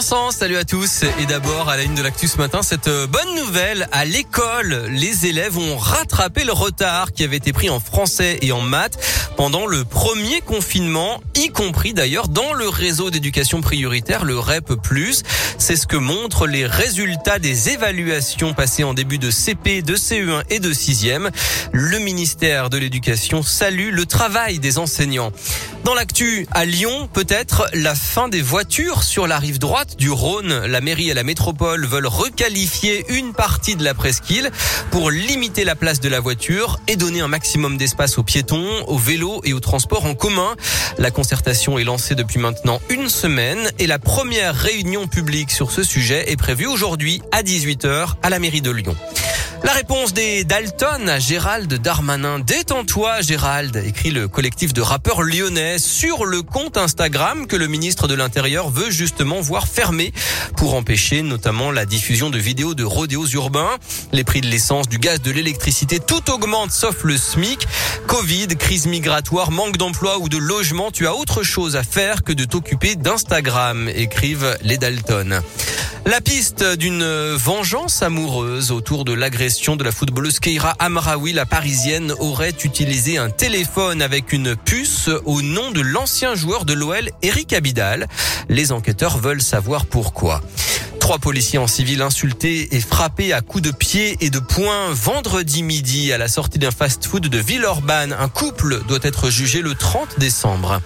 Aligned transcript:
Salut 0.00 0.56
à 0.56 0.64
tous. 0.64 1.02
Et 1.20 1.26
d'abord, 1.26 1.68
à 1.68 1.76
la 1.76 1.82
ligne 1.82 1.94
de 1.94 2.02
l'actu 2.02 2.26
ce 2.26 2.38
matin, 2.38 2.62
cette 2.62 2.88
euh, 2.88 3.06
bonne 3.06 3.34
nouvelle. 3.34 3.86
À 3.92 4.06
l'école, 4.06 4.86
les 4.88 5.26
élèves 5.26 5.58
ont 5.58 5.76
rattrapé 5.76 6.44
le 6.44 6.52
retard 6.52 7.12
qui 7.12 7.22
avait 7.22 7.36
été 7.36 7.52
pris 7.52 7.68
en 7.68 7.80
français 7.80 8.38
et 8.40 8.50
en 8.50 8.62
maths 8.62 9.29
pendant 9.36 9.66
le 9.66 9.84
premier 9.84 10.40
confinement, 10.40 11.20
y 11.34 11.48
compris 11.48 11.94
d'ailleurs 11.94 12.28
dans 12.28 12.52
le 12.52 12.68
réseau 12.68 13.10
d'éducation 13.10 13.60
prioritaire, 13.60 14.24
le 14.24 14.38
REP+. 14.38 14.72
C'est 15.58 15.76
ce 15.76 15.86
que 15.86 15.96
montrent 15.96 16.46
les 16.46 16.66
résultats 16.66 17.38
des 17.38 17.70
évaluations 17.70 18.54
passées 18.54 18.84
en 18.84 18.94
début 18.94 19.18
de 19.18 19.30
CP, 19.30 19.82
de 19.82 19.96
CE1 19.96 20.42
et 20.50 20.58
de 20.58 20.72
6e. 20.72 21.30
Le 21.72 21.98
ministère 21.98 22.70
de 22.70 22.78
l'Éducation 22.78 23.42
salue 23.42 23.90
le 23.92 24.06
travail 24.06 24.58
des 24.58 24.78
enseignants. 24.78 25.32
Dans 25.84 25.94
l'actu, 25.94 26.46
à 26.50 26.66
Lyon, 26.66 27.08
peut-être 27.12 27.66
la 27.72 27.94
fin 27.94 28.28
des 28.28 28.42
voitures 28.42 29.02
sur 29.02 29.26
la 29.26 29.38
rive 29.38 29.58
droite 29.58 29.96
du 29.96 30.10
Rhône. 30.10 30.66
La 30.66 30.80
mairie 30.80 31.10
et 31.10 31.14
la 31.14 31.24
métropole 31.24 31.86
veulent 31.86 32.06
requalifier 32.06 33.04
une 33.08 33.32
partie 33.32 33.76
de 33.76 33.84
la 33.84 33.94
presqu'île 33.94 34.50
pour 34.90 35.10
limiter 35.10 35.64
la 35.64 35.74
place 35.74 36.00
de 36.00 36.08
la 36.08 36.20
voiture 36.20 36.78
et 36.86 36.96
donner 36.96 37.20
un 37.20 37.28
maximum 37.28 37.78
d'espace 37.78 38.18
aux 38.18 38.22
piétons, 38.22 38.84
aux 38.86 38.98
vélos 38.98 39.19
et 39.44 39.52
aux 39.52 39.60
transports 39.60 40.06
en 40.06 40.14
commun. 40.14 40.56
La 40.98 41.10
concertation 41.10 41.78
est 41.78 41.84
lancée 41.84 42.14
depuis 42.14 42.38
maintenant 42.38 42.80
une 42.88 43.08
semaine 43.08 43.70
et 43.78 43.86
la 43.86 43.98
première 43.98 44.54
réunion 44.54 45.06
publique 45.06 45.50
sur 45.50 45.70
ce 45.70 45.82
sujet 45.82 46.30
est 46.32 46.36
prévue 46.36 46.66
aujourd'hui 46.66 47.22
à 47.32 47.42
18h 47.42 48.14
à 48.22 48.30
la 48.30 48.38
mairie 48.38 48.62
de 48.62 48.70
Lyon. 48.70 48.96
La 49.62 49.72
réponse 49.72 50.14
des 50.14 50.44
Dalton 50.44 51.08
à 51.08 51.18
Gérald 51.18 51.72
Darmanin. 51.72 52.38
Détends-toi, 52.38 53.20
Gérald, 53.20 53.76
écrit 53.84 54.10
le 54.10 54.26
collectif 54.26 54.72
de 54.72 54.80
rappeurs 54.80 55.22
lyonnais 55.22 55.78
sur 55.78 56.24
le 56.24 56.42
compte 56.42 56.78
Instagram 56.78 57.46
que 57.46 57.56
le 57.56 57.66
ministre 57.66 58.08
de 58.08 58.14
l'Intérieur 58.14 58.70
veut 58.70 58.90
justement 58.90 59.40
voir 59.40 59.68
fermé 59.68 60.12
pour 60.56 60.74
empêcher 60.74 61.22
notamment 61.22 61.70
la 61.72 61.84
diffusion 61.84 62.30
de 62.30 62.38
vidéos 62.38 62.74
de 62.74 62.84
rodéos 62.84 63.26
urbains. 63.26 63.76
Les 64.12 64.24
prix 64.24 64.40
de 64.40 64.46
l'essence, 64.46 64.88
du 64.88 64.98
gaz, 64.98 65.20
de 65.20 65.30
l'électricité, 65.30 65.98
tout 66.00 66.30
augmente 66.30 66.72
sauf 66.72 67.04
le 67.04 67.18
SMIC. 67.18 67.66
Covid, 68.06 68.48
crise 68.58 68.86
migratoire, 68.86 69.50
manque 69.50 69.76
d'emploi 69.76 70.18
ou 70.18 70.28
de 70.28 70.38
logement, 70.38 70.90
tu 70.90 71.06
as 71.06 71.14
autre 71.14 71.42
chose 71.42 71.76
à 71.76 71.82
faire 71.82 72.22
que 72.22 72.32
de 72.32 72.44
t'occuper 72.44 72.96
d'Instagram, 72.96 73.88
écrivent 73.88 74.56
les 74.62 74.78
Dalton. 74.78 75.42
La 76.06 76.20
piste 76.22 76.64
d'une 76.64 77.04
vengeance 77.34 78.02
amoureuse 78.02 78.72
autour 78.72 79.04
de 79.04 79.12
l'agression 79.12 79.76
de 79.76 79.84
la 79.84 79.92
footballeuse 79.92 80.40
Keira 80.40 80.74
Amraoui, 80.78 81.32
la 81.32 81.44
parisienne, 81.44 82.12
aurait 82.18 82.54
utilisé 82.64 83.18
un 83.18 83.28
téléphone 83.28 84.00
avec 84.00 84.32
une 84.32 84.56
puce 84.56 85.10
au 85.26 85.42
nom 85.42 85.70
de 85.70 85.82
l'ancien 85.82 86.34
joueur 86.34 86.64
de 86.64 86.72
l'OL, 86.72 87.10
Eric 87.22 87.52
Abidal. 87.52 88.08
Les 88.48 88.72
enquêteurs 88.72 89.18
veulent 89.18 89.42
savoir 89.42 89.84
pourquoi. 89.84 90.40
Trois 91.10 91.18
policiers 91.18 91.58
en 91.58 91.66
civil 91.66 92.02
insultés 92.02 92.76
et 92.76 92.80
frappés 92.80 93.32
à 93.32 93.40
coups 93.40 93.64
de 93.64 93.72
pied 93.72 94.16
et 94.20 94.30
de 94.30 94.38
poing 94.38 94.92
vendredi 94.92 95.64
midi 95.64 96.12
à 96.12 96.18
la 96.18 96.28
sortie 96.28 96.60
d'un 96.60 96.70
fast-food 96.70 97.26
de 97.26 97.36
Villeurbanne. 97.36 98.12
Un 98.12 98.28
couple 98.28 98.84
doit 98.86 99.00
être 99.02 99.28
jugé 99.28 99.60
le 99.60 99.74
30 99.74 100.20
décembre. 100.20 100.80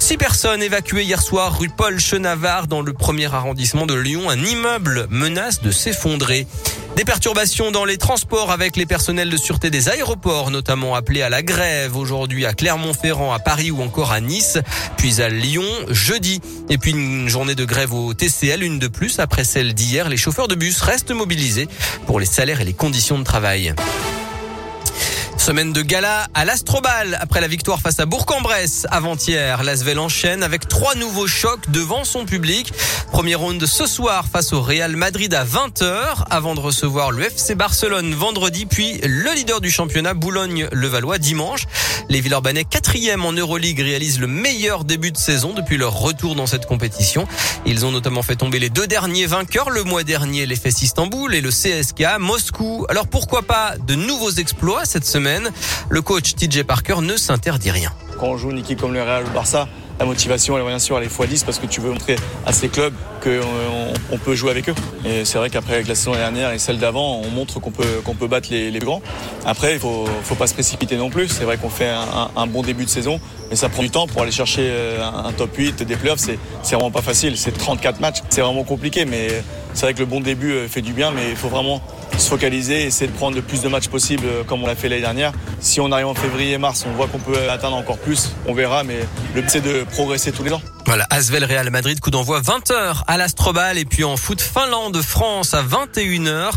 Six 0.00 0.16
personnes 0.16 0.64
évacuées 0.64 1.04
hier 1.04 1.22
soir 1.22 1.60
rue 1.60 1.68
Paul 1.68 2.00
Chenavard 2.00 2.66
dans 2.66 2.82
le 2.82 2.92
premier 2.92 3.32
arrondissement 3.32 3.86
de 3.86 3.94
Lyon. 3.94 4.28
Un 4.28 4.44
immeuble 4.44 5.06
menace 5.10 5.62
de 5.62 5.70
s'effondrer. 5.70 6.48
Des 6.98 7.04
perturbations 7.04 7.70
dans 7.70 7.84
les 7.84 7.96
transports 7.96 8.50
avec 8.50 8.74
les 8.74 8.84
personnels 8.84 9.30
de 9.30 9.36
sûreté 9.36 9.70
des 9.70 9.88
aéroports, 9.88 10.50
notamment 10.50 10.96
appelés 10.96 11.22
à 11.22 11.28
la 11.28 11.44
grève 11.44 11.96
aujourd'hui 11.96 12.44
à 12.44 12.54
Clermont-Ferrand, 12.54 13.32
à 13.32 13.38
Paris 13.38 13.70
ou 13.70 13.82
encore 13.82 14.10
à 14.10 14.20
Nice, 14.20 14.58
puis 14.96 15.22
à 15.22 15.28
Lyon 15.28 15.62
jeudi. 15.90 16.40
Et 16.68 16.76
puis 16.76 16.90
une 16.90 17.28
journée 17.28 17.54
de 17.54 17.64
grève 17.64 17.94
au 17.94 18.14
TCL, 18.14 18.64
une 18.64 18.80
de 18.80 18.88
plus 18.88 19.20
après 19.20 19.44
celle 19.44 19.74
d'hier. 19.74 20.08
Les 20.08 20.16
chauffeurs 20.16 20.48
de 20.48 20.56
bus 20.56 20.80
restent 20.80 21.12
mobilisés 21.12 21.68
pour 22.08 22.18
les 22.18 22.26
salaires 22.26 22.62
et 22.62 22.64
les 22.64 22.74
conditions 22.74 23.16
de 23.16 23.22
travail. 23.22 23.74
Semaine 25.38 25.72
de 25.72 25.82
gala 25.82 26.26
à 26.34 26.44
l'Astrobal 26.44 27.16
après 27.20 27.40
la 27.40 27.46
victoire 27.46 27.80
face 27.80 28.00
à 28.00 28.06
Bourg-en-Bresse 28.06 28.86
avant-hier. 28.90 29.62
L'Asvel 29.62 29.98
enchaîne 29.98 30.42
avec 30.42 30.68
trois 30.68 30.94
nouveaux 30.96 31.28
chocs 31.28 31.70
devant 31.70 32.04
son 32.04 32.26
public. 32.26 32.72
Premier 33.12 33.36
round 33.36 33.64
ce 33.64 33.86
soir 33.86 34.26
face 34.30 34.52
au 34.52 34.60
Real 34.60 34.96
Madrid 34.96 35.32
à 35.32 35.44
20h 35.44 36.24
avant 36.28 36.54
de 36.54 36.60
recevoir 36.60 37.12
le 37.12 37.22
FC 37.22 37.54
Barcelone 37.54 38.12
vendredi 38.12 38.66
puis 38.66 38.98
le 39.02 39.32
leader 39.32 39.60
du 39.60 39.70
championnat 39.70 40.12
Boulogne-Levallois 40.12 41.18
dimanche. 41.18 41.66
Les 42.10 42.20
Villeurbanais 42.20 42.64
quatrième 42.64 43.24
en 43.24 43.32
Euroleague 43.32 43.80
réalisent 43.80 44.20
le 44.20 44.26
meilleur 44.26 44.84
début 44.84 45.12
de 45.12 45.16
saison 45.16 45.54
depuis 45.54 45.76
leur 45.76 45.94
retour 45.98 46.34
dans 46.34 46.46
cette 46.46 46.66
compétition. 46.66 47.26
Ils 47.64 47.86
ont 47.86 47.92
notamment 47.92 48.22
fait 48.22 48.36
tomber 48.36 48.58
les 48.58 48.70
deux 48.70 48.86
derniers 48.86 49.26
vainqueurs 49.26 49.70
le 49.70 49.84
mois 49.84 50.04
dernier, 50.04 50.46
l'FS 50.46 50.82
Istanbul 50.82 51.34
et 51.34 51.40
le 51.40 51.50
CSK 51.50 52.18
Moscou. 52.18 52.84
Alors 52.88 53.06
pourquoi 53.06 53.42
pas 53.42 53.76
de 53.78 53.94
nouveaux 53.94 54.32
exploits 54.32 54.84
cette 54.84 55.06
semaine? 55.06 55.37
Le 55.88 56.02
coach 56.02 56.34
TJ 56.34 56.62
Parker 56.62 56.96
ne 57.02 57.16
s'interdit 57.16 57.70
rien. 57.70 57.92
Quand 58.18 58.28
on 58.28 58.36
joue 58.36 58.50
une 58.50 58.58
équipe 58.58 58.80
comme 58.80 58.92
le 58.92 59.02
Real 59.02 59.24
ou 59.24 59.30
Barça, 59.30 59.68
la 59.98 60.06
motivation, 60.06 60.56
elle, 60.56 60.64
bien 60.64 60.78
sûr, 60.78 60.96
elle 60.96 61.04
est 61.04 61.12
x10 61.12 61.44
parce 61.44 61.58
que 61.58 61.66
tu 61.66 61.80
veux 61.80 61.90
montrer 61.90 62.14
à 62.46 62.52
ces 62.52 62.68
clubs 62.68 62.94
qu'on 63.22 64.12
on 64.12 64.18
peut 64.18 64.36
jouer 64.36 64.52
avec 64.52 64.68
eux. 64.68 64.74
Et 65.04 65.24
c'est 65.24 65.38
vrai 65.38 65.50
qu'après, 65.50 65.82
la 65.82 65.94
saison 65.96 66.12
dernière 66.12 66.52
et 66.52 66.58
celle 66.58 66.78
d'avant, 66.78 67.20
on 67.24 67.30
montre 67.30 67.58
qu'on 67.58 67.72
peut, 67.72 68.00
qu'on 68.04 68.14
peut 68.14 68.28
battre 68.28 68.48
les, 68.50 68.70
les 68.70 68.78
grands. 68.78 69.02
Après, 69.44 69.74
il 69.74 69.80
faut, 69.80 70.04
faut 70.22 70.36
pas 70.36 70.46
se 70.46 70.54
précipiter 70.54 70.96
non 70.96 71.10
plus. 71.10 71.28
C'est 71.28 71.42
vrai 71.42 71.56
qu'on 71.56 71.68
fait 71.68 71.88
un, 71.88 72.30
un, 72.36 72.46
bon 72.46 72.62
début 72.62 72.84
de 72.84 72.90
saison, 72.90 73.20
mais 73.50 73.56
ça 73.56 73.68
prend 73.68 73.82
du 73.82 73.90
temps 73.90 74.06
pour 74.06 74.22
aller 74.22 74.30
chercher 74.30 74.68
euh, 74.70 75.04
un, 75.04 75.32
top 75.32 75.56
8 75.56 75.82
des 75.82 75.96
playoffs. 75.96 76.20
C'est, 76.20 76.38
c'est 76.62 76.76
vraiment 76.76 76.92
pas 76.92 77.02
facile. 77.02 77.36
C'est 77.36 77.56
34 77.56 77.98
matchs. 77.98 78.18
C'est 78.28 78.40
vraiment 78.40 78.64
compliqué, 78.64 79.04
mais 79.04 79.42
c'est 79.74 79.86
vrai 79.86 79.94
que 79.94 80.00
le 80.00 80.06
bon 80.06 80.20
début 80.20 80.52
euh, 80.52 80.68
fait 80.68 80.82
du 80.82 80.92
bien, 80.92 81.10
mais 81.10 81.30
il 81.30 81.36
faut 81.36 81.48
vraiment 81.48 81.82
se 82.18 82.28
focaliser, 82.28 82.84
essayer 82.84 83.10
de 83.10 83.16
prendre 83.16 83.36
le 83.36 83.42
plus 83.42 83.62
de 83.62 83.68
matchs 83.68 83.88
possible 83.88 84.24
euh, 84.26 84.44
comme 84.44 84.62
on 84.62 84.66
l'a 84.66 84.74
fait 84.74 84.88
l'année 84.88 85.02
dernière. 85.02 85.32
Si 85.60 85.80
on 85.80 85.90
arrive 85.92 86.06
en 86.06 86.14
février-mars, 86.14 86.84
on 86.88 86.94
voit 86.94 87.06
qu'on 87.06 87.18
peut 87.18 87.50
atteindre 87.50 87.76
encore 87.76 87.98
plus, 87.98 88.30
on 88.46 88.54
verra, 88.54 88.84
mais 88.84 88.98
le 89.34 89.40
but 89.40 89.50
c'est 89.50 89.60
de 89.60 89.84
progresser 89.84 90.32
tous 90.32 90.44
les 90.44 90.52
ans. 90.52 90.62
Voilà, 90.88 91.06
Asvel 91.10 91.44
Real 91.44 91.68
Madrid, 91.68 92.00
coup 92.00 92.10
d'envoi 92.10 92.40
20h 92.40 93.02
à 93.06 93.18
l'Astrobal 93.18 93.76
et 93.76 93.84
puis 93.84 94.04
en 94.04 94.16
foot 94.16 94.40
Finlande 94.40 95.02
France 95.02 95.52
à 95.52 95.62
21h. 95.62 96.50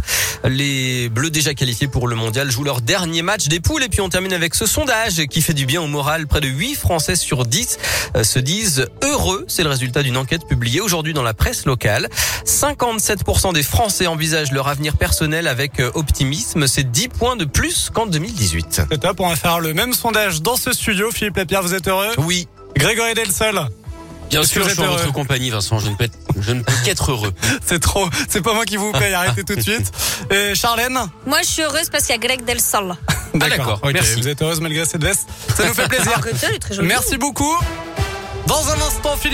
Les 0.46 1.10
Bleus 1.10 1.30
déjà 1.30 1.54
qualifiés 1.54 1.90
pour 1.90 2.08
le 2.08 2.16
mondial 2.16 2.50
jouent 2.50 2.64
leur 2.64 2.80
dernier 2.80 3.24
match 3.24 3.50
des 3.50 3.60
poules 3.60 3.84
et 3.84 3.90
puis 3.90 4.00
on 4.00 4.08
termine 4.08 4.32
avec 4.32 4.56
ce 4.56 4.66
sondage 4.66 5.26
qui 5.26 5.42
fait 5.42 5.54
du 5.54 5.66
bien 5.66 5.82
au 5.82 5.88
moral. 5.88 6.28
Près 6.28 6.40
de 6.40 6.48
8 6.48 6.76
Français 6.76 7.18
sur 7.18 7.46
10 7.46 7.78
euh, 8.16 8.24
se 8.24 8.40
disent 8.40 8.88
heureux. 9.04 9.44
C'est 9.50 9.64
le 9.64 9.70
résultat 9.70 10.02
d'une 10.02 10.16
enquête 10.16 10.48
publiée 10.48 10.80
aujourd'hui 10.80 11.12
dans 11.12 11.24
la 11.24 11.34
presse 11.34 11.66
locale. 11.66 12.08
57% 12.46 13.52
des 13.52 13.64
Français 13.64 14.08
envisagent 14.08 14.54
leur 14.54 14.70
avenir 14.70 14.96
personnel 14.96 15.46
avec 15.46 15.82
euh, 15.82 15.92
optimisme. 15.94 16.68
C'est 16.68 16.90
10 16.90 17.10
points 17.10 17.36
de 17.36 17.44
plus 17.44 17.90
qu'en 17.90 18.06
2018. 18.06 18.84
C'est 18.92 18.98
top, 18.98 19.20
on 19.20 19.28
va 19.28 19.36
faire 19.36 19.60
le 19.60 19.74
même 19.74 19.92
sondage 19.92 20.42
dans 20.42 20.56
ce 20.56 20.72
studio. 20.72 21.12
Philippe 21.12 21.36
Lapierre, 21.36 21.64
vous 21.64 21.74
êtes 21.74 21.90
heureux? 21.90 22.12
Oui. 22.18 22.48
Grégory 22.78 23.14
Delsol 23.14 23.68
Bien 24.32 24.44
sûr, 24.44 24.64
je 24.64 24.74
suis 24.74 24.82
en 24.82 24.88
votre 24.88 25.12
compagnie, 25.12 25.50
Vincent. 25.50 25.78
Je 25.80 25.90
ne 25.90 25.96
peux, 25.96 26.08
je 26.40 26.54
ne 26.54 26.64
peux 26.64 26.74
qu'être 26.86 27.12
heureux. 27.12 27.34
c'est 27.66 27.80
trop. 27.80 28.10
C'est 28.30 28.42
pas 28.42 28.54
moi 28.54 28.64
qui 28.66 28.78
vous 28.78 28.94
paye. 28.94 29.14
Arrêtez 29.14 29.44
tout 29.44 29.56
de 29.56 29.62
suite. 29.62 29.92
Et 30.32 30.56
Charlène 30.56 30.98
Moi, 31.26 31.40
je 31.42 31.48
suis 31.48 31.62
heureuse 31.62 31.90
parce 31.90 32.06
qu'il 32.06 32.16
y 32.16 32.18
a 32.18 32.22
Greg 32.22 32.46
Del 32.46 32.62
Sol. 32.62 32.96
D'accord. 33.34 33.82
Merci. 33.94 34.22
Vous 34.22 34.30
êtes 34.30 34.42
heureuse 34.42 34.62
malgré 34.62 34.86
cette 34.86 35.04
veste. 35.04 35.28
Ça 35.54 35.68
nous 35.68 35.74
fait 35.74 35.88
plaisir. 35.88 36.20
Merci 36.82 37.18
beaucoup. 37.18 37.58
Dans 38.48 38.70
un 38.70 38.82
instant, 38.82 39.16
Philippe. 39.18 39.30